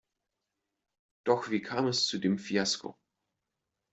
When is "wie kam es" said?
1.51-2.07